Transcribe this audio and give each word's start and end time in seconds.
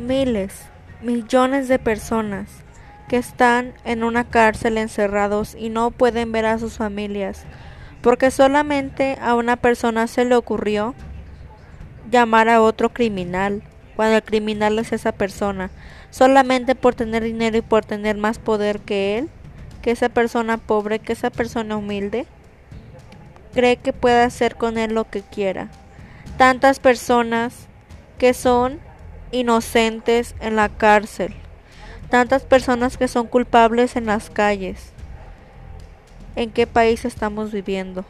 miles, 0.00 0.64
millones 1.02 1.68
de 1.68 1.78
personas 1.78 2.48
que 3.08 3.16
están 3.16 3.74
en 3.84 4.02
una 4.02 4.24
cárcel 4.24 4.78
encerrados 4.78 5.54
y 5.54 5.68
no 5.68 5.90
pueden 5.90 6.32
ver 6.32 6.46
a 6.46 6.58
sus 6.58 6.78
familias 6.78 7.44
porque 8.02 8.30
solamente 8.30 9.18
a 9.20 9.34
una 9.34 9.56
persona 9.56 10.06
se 10.06 10.24
le 10.24 10.34
ocurrió 10.34 10.94
llamar 12.10 12.48
a 12.48 12.62
otro 12.62 12.88
criminal 12.90 13.62
cuando 13.94 14.16
el 14.16 14.22
criminal 14.22 14.78
es 14.78 14.92
esa 14.92 15.12
persona 15.12 15.70
solamente 16.10 16.74
por 16.74 16.94
tener 16.94 17.22
dinero 17.22 17.58
y 17.58 17.62
por 17.62 17.84
tener 17.84 18.16
más 18.16 18.38
poder 18.38 18.80
que 18.80 19.18
él 19.18 19.28
que 19.82 19.90
esa 19.90 20.08
persona 20.08 20.56
pobre 20.56 20.98
que 20.98 21.12
esa 21.12 21.30
persona 21.30 21.76
humilde 21.76 22.26
cree 23.52 23.76
que 23.76 23.92
puede 23.92 24.22
hacer 24.22 24.56
con 24.56 24.78
él 24.78 24.94
lo 24.94 25.04
que 25.04 25.22
quiera. 25.22 25.68
Tantas 26.36 26.78
personas 26.78 27.66
que 28.18 28.34
son 28.34 28.78
inocentes 29.32 30.34
en 30.40 30.56
la 30.56 30.68
cárcel, 30.68 31.34
tantas 32.08 32.42
personas 32.44 32.96
que 32.96 33.08
son 33.08 33.26
culpables 33.26 33.96
en 33.96 34.06
las 34.06 34.30
calles. 34.30 34.92
¿En 36.36 36.50
qué 36.50 36.66
país 36.66 37.04
estamos 37.04 37.52
viviendo? 37.52 38.04